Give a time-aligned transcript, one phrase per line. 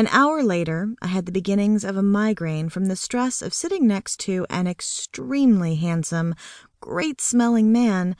[0.00, 3.86] An hour later, I had the beginnings of a migraine from the stress of sitting
[3.86, 6.34] next to an extremely handsome,
[6.80, 8.16] great smelling man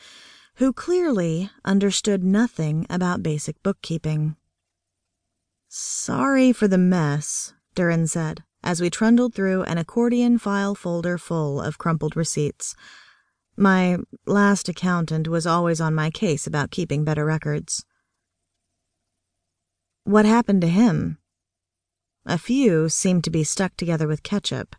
[0.57, 4.37] who clearly understood nothing about basic bookkeeping.
[5.71, 11.63] Sorry for the mess, Duran said as we trundled through an accordion file folder full
[11.63, 12.75] of crumpled receipts.
[13.57, 17.87] My last accountant was always on my case about keeping better records.
[20.05, 21.17] What happened to him?
[22.27, 24.77] A few seemed to be stuck together with ketchup.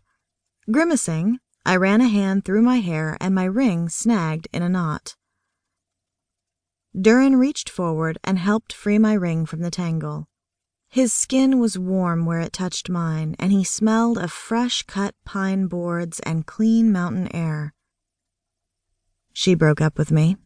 [0.70, 5.16] Grimacing, I ran a hand through my hair and my ring snagged in a knot.
[6.98, 10.28] Duran reached forward and helped free my ring from the tangle.
[10.88, 15.66] His skin was warm where it touched mine, and he smelled of fresh cut pine
[15.66, 17.72] boards and clean mountain air.
[19.32, 20.36] She broke up with me.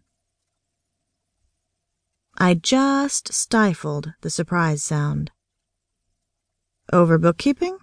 [2.38, 5.32] I just stifled the surprise sound.
[6.92, 7.78] Over bookkeeping?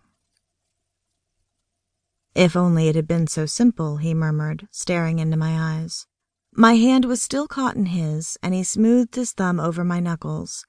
[2.35, 6.07] If only it had been so simple, he murmured, staring into my eyes.
[6.53, 10.65] My hand was still caught in his, and he smoothed his thumb over my knuckles.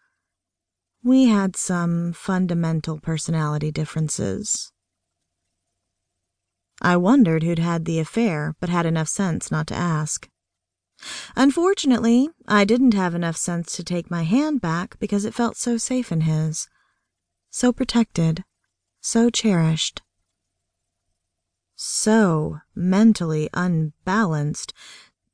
[1.02, 4.72] We had some fundamental personality differences.
[6.82, 10.28] I wondered who'd had the affair, but had enough sense not to ask.
[11.36, 15.76] Unfortunately, I didn't have enough sense to take my hand back because it felt so
[15.76, 16.69] safe in his,
[17.55, 18.42] so protected,
[19.00, 20.02] so cherished,
[21.77, 24.72] so mentally unbalanced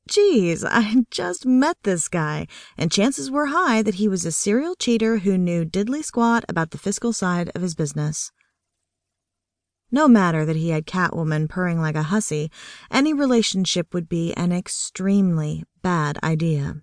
[0.07, 4.75] Geez, I just met this guy, and chances were high that he was a serial
[4.75, 8.31] cheater who knew diddly squat about the fiscal side of his business.
[9.89, 12.51] No matter that he had Catwoman purring like a hussy,
[12.91, 16.81] any relationship would be an extremely bad idea.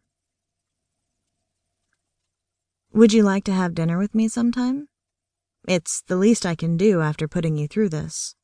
[2.92, 4.87] Would you like to have dinner with me sometime?
[5.68, 8.34] It's the least I can do after putting you through this.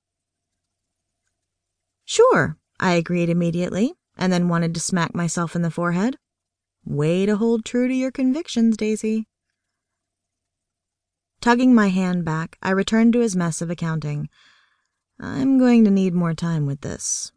[2.04, 6.18] Sure, I agreed immediately and then wanted to smack myself in the forehead.
[6.84, 9.26] Way to hold true to your convictions, Daisy.
[11.40, 14.28] Tugging my hand back, I returned to his mess of accounting.
[15.18, 17.32] I'm going to need more time with this.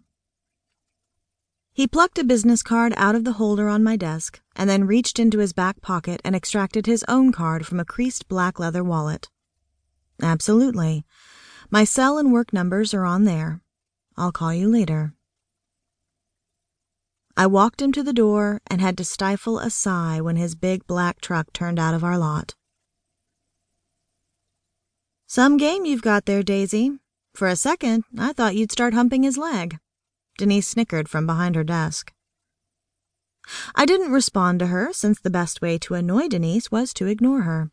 [1.72, 5.18] He plucked a business card out of the holder on my desk and then reached
[5.18, 9.30] into his back pocket and extracted his own card from a creased black leather wallet.
[10.22, 11.06] Absolutely.
[11.70, 13.62] My cell and work numbers are on there.
[14.16, 15.14] I'll call you later.
[17.36, 20.88] I walked him to the door and had to stifle a sigh when his big
[20.88, 22.56] black truck turned out of our lot.
[25.28, 26.98] Some game you've got there, Daisy.
[27.36, 29.78] For a second, I thought you'd start humping his leg.
[30.40, 32.12] Denise snickered from behind her desk.
[33.76, 37.42] I didn't respond to her since the best way to annoy Denise was to ignore
[37.42, 37.72] her.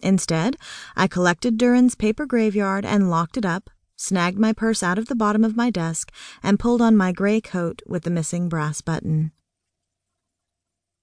[0.00, 0.56] Instead,
[0.94, 5.16] I collected Duran's paper graveyard and locked it up, snagged my purse out of the
[5.16, 6.12] bottom of my desk,
[6.42, 9.32] and pulled on my gray coat with the missing brass button.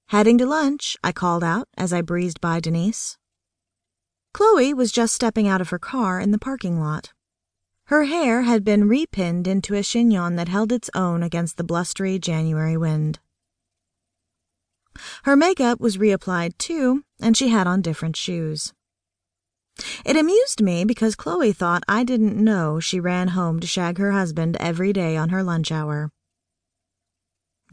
[0.07, 3.17] Heading to lunch, I called out as I breezed by Denise.
[4.33, 7.13] Chloe was just stepping out of her car in the parking lot.
[7.85, 12.19] Her hair had been repinned into a chignon that held its own against the blustery
[12.19, 13.19] January wind.
[15.23, 18.73] Her makeup was reapplied too, and she had on different shoes.
[20.05, 24.11] It amused me because Chloe thought I didn't know she ran home to shag her
[24.11, 26.11] husband every day on her lunch hour.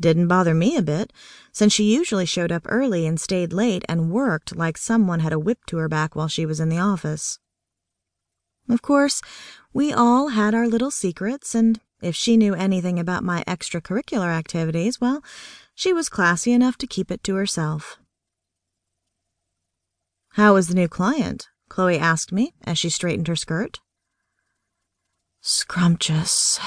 [0.00, 1.12] Didn't bother me a bit,
[1.52, 5.38] since she usually showed up early and stayed late and worked like someone had a
[5.38, 7.38] whip to her back while she was in the office.
[8.68, 9.20] Of course,
[9.72, 15.00] we all had our little secrets, and if she knew anything about my extracurricular activities,
[15.00, 15.22] well,
[15.74, 17.98] she was classy enough to keep it to herself.
[20.34, 21.48] How was the new client?
[21.70, 23.81] Chloe asked me as she straightened her skirt.
[25.41, 26.60] Scrumptious.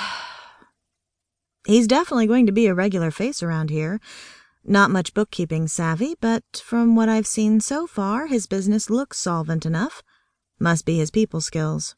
[1.67, 3.99] He's definitely going to be a regular face around here.
[4.65, 9.65] Not much bookkeeping savvy, but from what I've seen so far, his business looks solvent
[9.65, 10.01] enough.
[10.59, 11.95] Must be his people skills.